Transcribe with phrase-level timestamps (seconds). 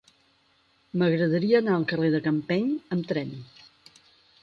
[1.01, 3.39] M'agradaria anar al carrer de Campeny amb tren.